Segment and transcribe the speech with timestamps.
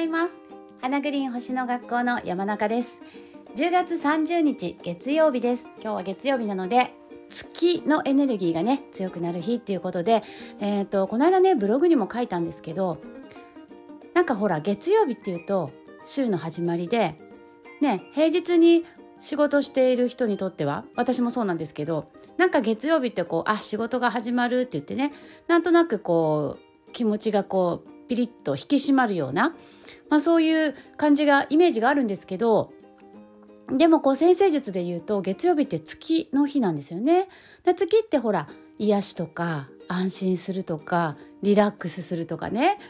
[0.00, 0.40] ざいます。
[0.80, 3.02] 花グリーン星の学校の山中です。
[3.54, 5.68] 10月30日月曜日です。
[5.82, 6.94] 今日は月曜日なので
[7.28, 10.22] 月のエネルギーがね強くなる日っていうことで
[10.58, 12.96] えっ、ー、とこの間ねブログにも書いたんですけど
[14.14, 15.70] なんかほら月曜日っていうと
[16.06, 17.18] 週の始まりで
[17.82, 18.86] ね平日に
[19.18, 25.12] 仕事している人にとっては私もそうなんですけどなんか月曜日ってこうあ仕事が始まるって言ってね
[25.46, 26.56] なんとなくこ
[26.88, 29.54] う気持ちがこうピリッと引き締まるような、
[30.08, 32.72] まあ、そういう感じがイメージがあるんですけど
[33.70, 37.28] でもこう先生術で言うと月曜日って月の日なんですよね。
[37.62, 42.80] で月ってほら癒しとか安心するとかリラックスするとかね。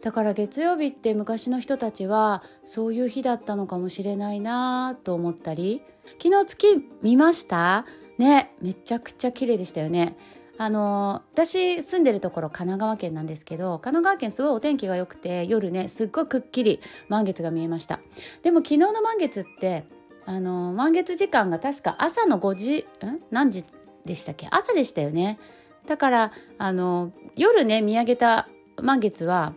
[0.00, 5.82] だから月曜日って昔の人たちはそういう日だったのかもしれないなと思ったり
[6.22, 6.68] 昨日月
[7.02, 7.84] 見ました？
[8.16, 10.16] ねめちゃくちゃ綺麗でしたよね。
[10.60, 18.00] あの私住んでるところ神奈川県なんですけど神奈川県すごいお天気が良くて夜ねすっごいくっきり満月が見えました。
[18.42, 19.84] でも昨日の満月って
[20.26, 23.20] あの満月時間が確か朝の5時ん？
[23.30, 23.64] 何時
[24.04, 24.48] でしたっけ？
[24.50, 25.38] 朝でしたよね。
[25.86, 28.48] だからあの夜ね見上げた
[28.82, 29.54] 満月は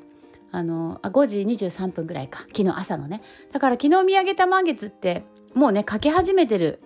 [0.52, 2.41] あのあ5時23分ぐらいか。
[2.55, 3.22] 昨日朝のね。
[3.52, 5.23] だから昨日見上げた満月って
[5.55, 6.79] もうねかけ始めてる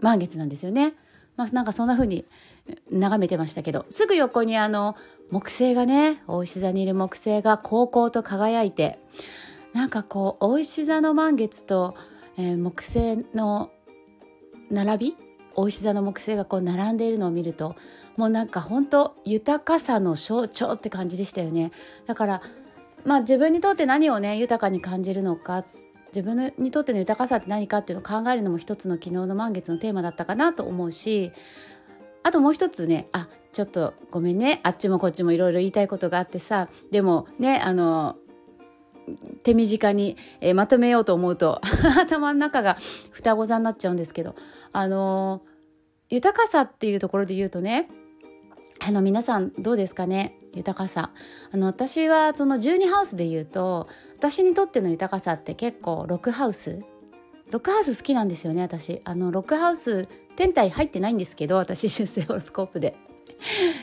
[0.00, 0.94] 満月なんですよね。
[1.40, 2.26] まあ、なんかそんな風に
[2.90, 4.94] 眺めてましたけどすぐ横にあの
[5.30, 8.98] 木星がね大石座にいる木星が高校と輝いて
[9.72, 11.96] なんかこう大石座の満月と、
[12.36, 13.70] えー、木星の
[14.70, 15.16] 並び
[15.54, 17.74] 大石座の木星がこう並んでいるのを見ると
[18.18, 21.72] もうなんか本当豊かさの象徴って感じでしたよね。
[22.06, 22.42] だから
[23.06, 25.64] まあ自分にとって何をね豊かに感じるのか
[26.14, 31.32] 自分にとっての豊かさって何かっていうのを考えるのも一つの昨日の満月のテーマだったかなと思うし
[32.22, 34.60] あともう一つねあちょっとごめんね。
[34.62, 38.16] あっちもこっちもいろいろ言いたいことがあってさでもねあの
[39.42, 41.60] 手短に、えー、まとめようと思うと
[42.00, 42.76] 頭の中が
[43.10, 44.36] 双子座になっちゃうんですけど
[44.72, 45.42] あの
[46.08, 47.88] 豊かさっていうところで言うとね
[48.78, 50.39] あの皆さんどうですかね？
[50.54, 51.10] 豊かさ。
[51.52, 53.88] あの私はその12ハウスで言うと
[54.18, 56.80] 私にとっての豊かさって結構6ハウス。
[57.50, 59.00] 6ハウス好きなんですよね私。
[59.04, 62.96] あの6ハウス天体入ってないんですけど私出世ホロスコープで。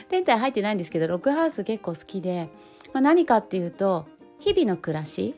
[0.08, 2.48] 天体入ってないんですけど6 ハウス結構好きで、
[2.92, 4.06] まあ、何かっていうと
[4.38, 5.34] 日々の暮らし。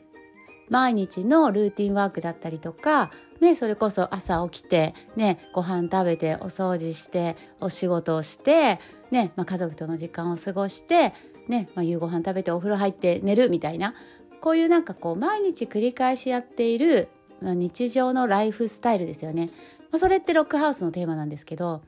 [0.71, 8.79] 毎日のルーティンワークだったりとか、ね、それこそ朝起きて、ね、ご飯食べてお掃除してお仕事をして
[9.11, 11.13] ねまあ、家族との時間を過ごして、
[11.47, 13.93] ねまあ、夕ご飯食べてお風呂入って寝るみたいな
[14.39, 17.09] こういうなんかこう毎日繰り返しやっている、
[17.43, 19.51] 日常のライフスタイルですよね。
[19.91, 21.83] まあ、それってロックハウスのテーマなんですけど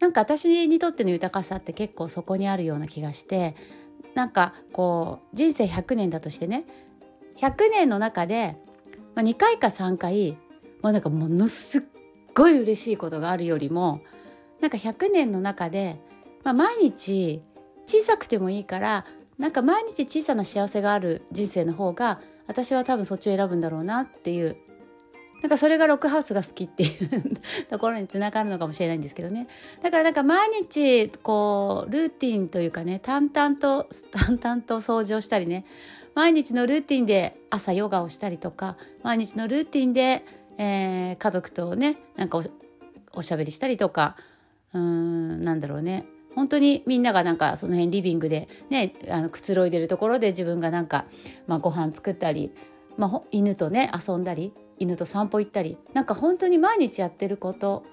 [0.00, 3.54] なんか私にとっての豊かさって結構そこにあるような気がして
[4.14, 6.64] なんかこう人生100年だとしてね
[7.38, 8.56] 100年の中で、
[9.14, 10.36] まあ、2回か3回、
[10.82, 11.82] まあ、なんかものすっ
[12.34, 14.00] ごい嬉しいことがあるよりも
[14.60, 15.98] なんか100年の中で
[16.46, 17.42] まあ、毎日
[17.86, 19.04] 小さくてもいいから
[19.36, 24.56] なんか毎日小さな幸せがある人生の方が私は多分そっちを選ぶんだろうなっていう
[25.42, 29.48] なんかそれがロックハウスが好きっていうところにつながるのかもしれないんですけどね。
[29.82, 35.66] だからなんか毎日こうルーティンというかね淡々と淡々と掃除をしたりね
[36.16, 40.24] 毎日のルーティンで朝ヨガをしたりとか毎日のルーティンで、
[40.56, 42.42] えー、家族とねなんか
[43.12, 44.16] おしゃべりしたりとか
[44.72, 51.04] うーんなんだろうね本当にみんながなんかその辺リビングでねあのくつろいでるところで自分がなんか、
[51.46, 52.50] まあ、ご飯作ったり、
[52.96, 57.84] まあ、犬とね遊んだり犬と散歩行ったりなんか本当に毎日やってること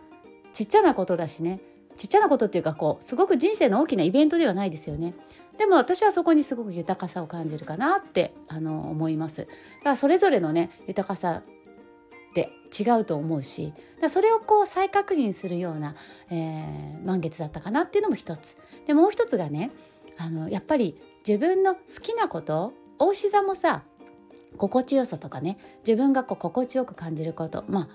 [0.54, 1.60] ちっちゃなことだしね
[1.98, 5.14] ちっちゃなことっていうかこうすごく人生の大きなイベントではないですよね。
[5.58, 9.42] でも私はそこにすごく豊かさを感じるかなってあの思います。
[9.42, 9.52] だか
[9.92, 11.44] らそれぞれのね豊かさ
[12.34, 13.74] って違うと思うし
[14.10, 15.96] それをこう再確認するような、
[16.32, 18.58] えー、満月だったかなっていうのも一つ
[18.88, 19.70] でもう一つがね
[20.18, 23.84] あのやっぱり自分の好きなこと大牛座もさ
[24.58, 27.88] 心地よさとかね自分がこう心地よく感じることまあ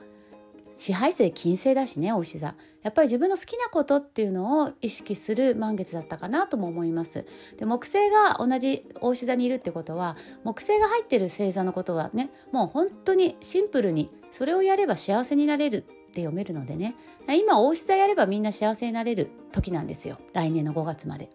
[0.78, 2.54] 支配性金星だしねお牛座。
[2.82, 7.26] やっぱり自分の好きなことっていうのを意識する満月だったかなとも思います。
[7.58, 15.80] で木星が同じお牛座にいるってことは木星が入ってる星座のことはねもう本当にシンプルにそれをやれば幸せになれるっ
[16.12, 16.94] て読めるのでね。
[17.28, 20.18] 今大牛座やればみんな幸せになれる時なんですよ。
[20.32, 21.28] 来年の5月まで。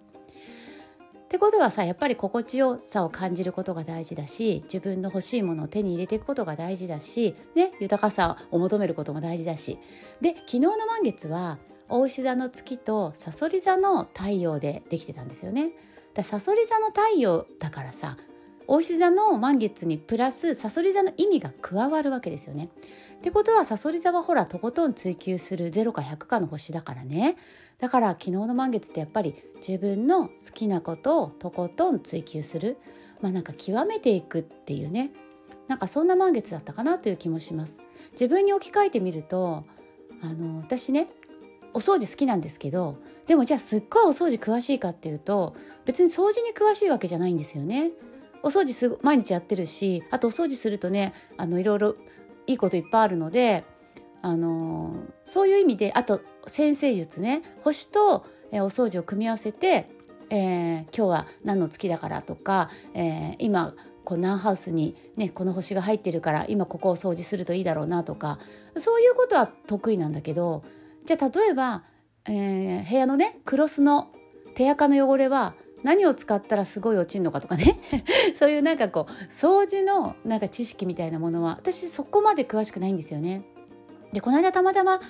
[1.33, 9.79] ってことはさやっぱり心地よさを感じることが大事だし自分の欲しいものを手に入れていくことが大事だし、ね、豊かさを求めることも大事だし
[10.21, 11.57] で昨日の満月は
[11.89, 15.71] 大牛座の月とさそり座の太陽でできてたんですよね。
[16.13, 18.15] ださそり座の太陽だからさ
[18.67, 22.69] お牛座の満月にプラスさそり座の意味が加わるわけですよね。
[23.17, 27.37] ってことはさそり座はほらとことん追求する0か100かの星だからね
[27.79, 32.77] だから昨日の満月ってやっぱり自分の好きなことをとことん追求する
[33.21, 35.11] まあなんか極めていくっていうね
[35.67, 37.79] なんかそんな満月だったかなという気もします。
[38.11, 39.63] 自分に置き換えてみると
[40.21, 41.07] あの私ね
[41.73, 45.55] お掃除好きなんですけどでもじゃあすっごいお掃除詳しいかっていうと
[45.85, 47.91] 別に掃除に詳しいわけじゃないんですよね。
[48.43, 51.95] お掃除す毎日やってるしあとお掃除するとねあのいろいろ
[52.45, 53.63] いいこといっぱいあるので
[54.21, 54.93] あの
[55.23, 59.89] そういう意味であと先生術ね星と、えお掃除を組み合わせて、
[60.29, 63.73] えー、今日は何の月だからとか、えー、今
[64.03, 68.39] こう何ハウスに、ね、この星が入ってるから今ここを掃除するといいだろうなとか
[68.77, 70.63] そういうことは得意なんだけど
[71.05, 71.83] じゃあ例えば、
[72.25, 74.09] えー、部屋のねクロスの
[74.55, 77.79] 手垢の汚れは何を使ったらすごい落ちるのかとかね
[78.35, 83.43] そういうなんかこう掃除のなんか知識みたいなものは私そこまで詳しくないんですよね。
[84.11, 85.01] でこの間たまたま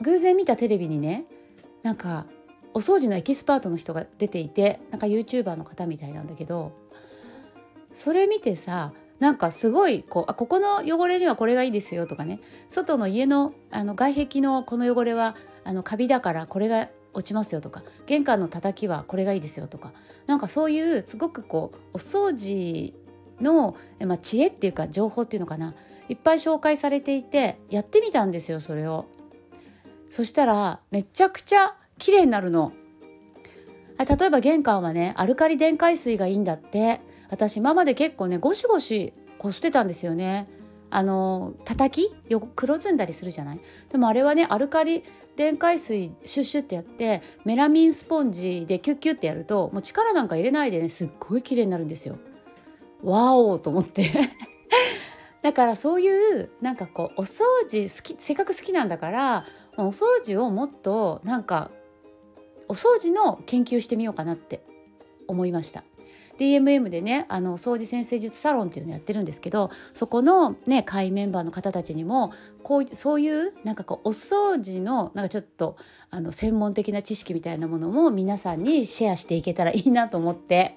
[0.00, 1.24] 偶然見たテレビにね
[1.82, 2.26] なんか
[2.74, 6.72] お掃除のエキスパートの人が出ていてなんか YouTuber の方みたいなんだけど
[7.92, 19.92] それ見てさなんかすごいこうあここの汚れにはこれがいいですよとかね外の家のあの外壁のこの汚れはあのカビだからこれが落ちますよとか玄関の叩きはこれがいいですよとか
[20.26, 22.94] なんかそういうすごくこうお掃除
[23.40, 23.76] の、
[24.06, 25.74] まあ、知恵っていうか情報っていうのかな
[26.08, 29.06] いっぱい紹介されていてやってみたんですよそれを。
[30.10, 32.72] そしたらめちゃくちゃ綺麗になるの。
[33.98, 37.00] 例えば玄関はねアルカリ電解水がいいんだって
[37.30, 40.48] 私今まで結構ねゴシゴシこすってたんですよね。
[40.96, 43.60] あの叩きよ黒ずんだりするじゃない？
[43.90, 45.02] でもあれはねアルカリ
[45.34, 52.18] 電解水シュッシュってやってメラミンスポンジでキュッキュッってやるともう力なんか入れないでねすっごい綺麗になるんですよ。
[53.02, 54.04] わおと思って
[55.42, 59.44] だからそういうなんかこうお掃除好きせっかく好きなんだから
[59.76, 61.70] お掃除をもっとなんか
[62.68, 64.64] お掃除の研究してみようかなって
[65.26, 65.82] 思いました。
[66.38, 72.32] DMM でねあの掃除先生術サロンっていうのやってるんですけどそこのね会員メンバーの方たちにも
[72.62, 75.76] こうそういうなんかこうお掃除のなんかちょっと
[76.10, 80.76] あの専門的な知識みたいなものも皆さんにシェアしていけたらいいなと思って。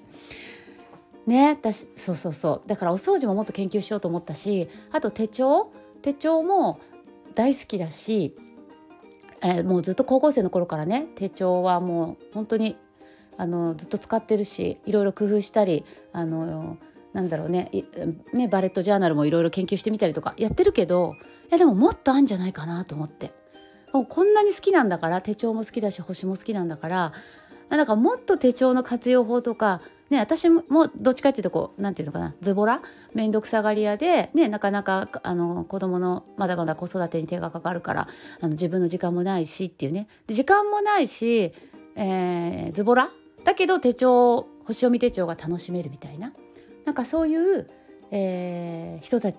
[1.26, 5.70] ね私そうそうそうだからお掃除ももっと研究しようと思ったしあと手帳
[6.00, 6.80] 手帳も
[7.34, 8.34] 大好きだし、
[9.42, 12.78] えー、もうずっと高校生の頃からね手帳はもう本当に
[13.38, 16.76] あのずっと使ってるしいろいろ工夫したりあの
[17.14, 17.70] なんだろうね
[18.34, 21.14] ねバレットジャーナルもいろいろ研究してみたりとかやってるけど
[21.48, 23.32] いやでももっとあんじゃないかなと思って。
[23.90, 27.12] こんなに好きなんだから手帳も好きだし星も好きなんだから
[27.70, 29.80] なんかもっと手帳の活用法とか
[30.10, 30.62] ね、私も
[30.96, 32.80] どっちかっていうとこうなんていうのかなズボラ？
[33.12, 38.08] 面倒くさがり屋で、ね、なかなかあの子供のまだまだ子育てに手がかかるから
[38.40, 40.08] あの自分の時間もないしっていうね。
[40.26, 41.52] 時間もないし、
[41.94, 43.10] えー、ズボラ？
[43.48, 46.34] だけど手帳星読み手帳が楽しめるみたいな。
[46.84, 47.70] なんかそういう、
[48.10, 49.32] えー、人た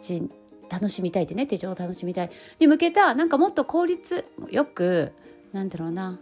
[0.00, 0.28] ち
[0.68, 1.46] 楽しみたいってね。
[1.46, 2.30] 手帳を楽しみたい。
[2.58, 5.12] に向けたなんかもっと効率よく
[5.52, 6.18] なんだろうな。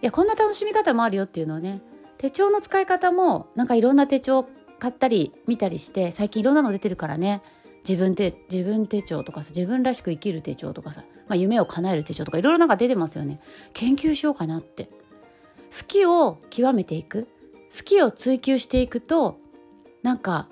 [0.00, 1.82] いやこんな楽しみ方もあるよっていうのをね
[2.16, 4.46] 手帳の使い方もなんかいろんな手帳
[4.78, 7.42] 買ったり見たりして最近いろんなの出てるからね。
[7.86, 13.38] 自分手自分手帳とかさ自分らしく生きる手帳とかさ、まあ、夢を叶える手帳とかいろいろなんか出てますよね。
[13.74, 14.88] 研究しようかなって。
[15.76, 17.28] 好きを極めていく。
[17.76, 19.40] 好きを追求していくと
[20.04, 20.48] なんか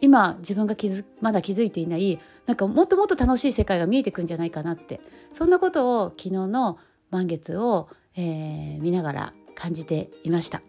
[0.00, 5.00] 今自分が気づまだ気づいていないなんかもっともっと楽しい世界が見えてくんじゃないかなって。
[5.32, 6.78] そんなことを昨日の
[7.10, 10.62] 満月を、えー、見ながら感じていました。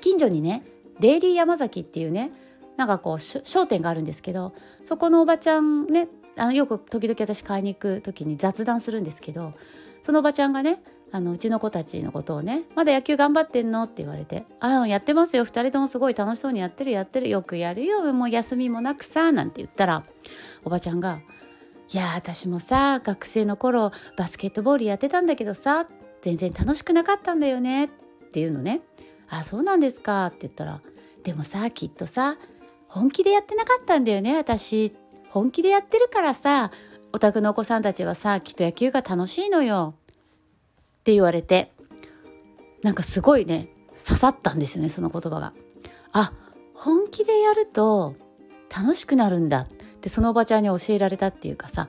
[0.00, 0.64] 近所にね
[1.00, 2.30] デイリー山崎っていうね
[2.76, 9.54] なんかこう商店があるんですけどそこのおばちゃんねあのよく時々私買いに行く時に雑談するんですけど
[10.02, 10.82] そのおばちゃんがね
[11.14, 15.46] あのうちの子たちのことをね「まだ野球頑張ってんの?」って言われて「ああやってますよ。
[15.46, 17.28] 2人ともすごい楽しそうにやってるやってる。
[17.28, 18.12] よくやるよ。
[18.12, 20.02] もう休みもなくさ」なんて言ったら
[20.64, 21.20] おばちゃんが
[21.92, 25.86] 「いや私もさ学生の頃バスケットボールやってたんだけどさ
[26.20, 27.88] 全然楽しくなかったんだよね」っ
[28.32, 28.80] ていうのね
[29.30, 30.80] 「あそうなんですか」って言ったら
[31.22, 32.38] 「でもさきっとさ
[32.88, 34.92] 本気でやってなかったんだよね私。
[35.30, 36.72] 本気でやってるからさ
[37.12, 39.94] お宅のお子さんたちはさきっと野球が楽しいのよ」
[41.04, 41.70] って言われて
[42.82, 45.52] なんかすごいね刺さったんですよねその言葉が。
[46.12, 46.32] あ
[46.72, 48.14] 本気でやると
[48.74, 49.68] 楽しくなるんだっ
[50.00, 51.88] てそのおばちゃんに教えられたっていうかさ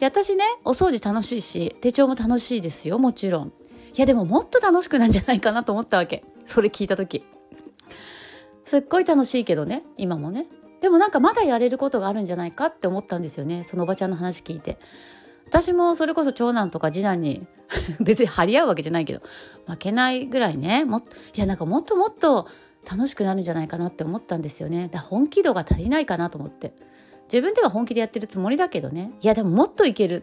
[0.00, 3.52] いや私ねお掃除楽しいし手帳も楽しいですよもちろん。
[3.94, 7.22] いやでももっと楽しくなんじゃないかなと思ったわけそれ聞いた時。
[8.64, 10.48] すっごい楽しいけどね今もね
[10.80, 14.78] でもなんかまだやれることがあるんじゃないかって思ったんですよねそのおばちゃんの話聞いて
[15.46, 17.46] 私もそれこそ長男とか次男に
[18.00, 19.20] 別に張り合うわけじゃないけど
[19.66, 21.02] 負けないぐらいねも
[21.34, 22.48] いやなんかもっともっと
[22.88, 24.88] 楽しくなるんじゃないかなって思ったんですよね。
[24.88, 26.72] だ本気度が足りないかなと思って。
[27.24, 29.10] 自分では本気でやってるつもりだけどね。
[29.20, 30.22] いやでももっといける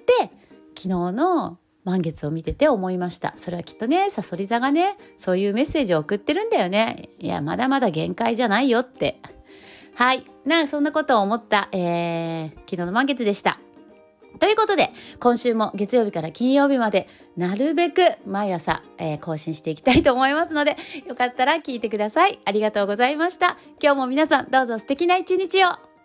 [0.00, 0.30] って
[0.74, 3.34] 昨日の満月を見てて思いました。
[3.36, 7.10] それはきっとねさそり座がねそういうメッセージを送ってるんだよね。
[7.18, 9.20] いやまだまだ限界じゃないよって。
[9.94, 10.24] はい。
[10.46, 13.60] なそんなことを思った、えー、昨日の満月でした。
[14.38, 14.90] ということで
[15.20, 20.76] 今週も月曜日から金曜日までなるべく毎朝、えー、更新していきたいと思いますので
[21.06, 22.38] よかったら聞いてください。
[22.44, 23.56] ありがとうございました。
[23.82, 25.95] 今日も皆さんどうぞ素敵な一日を。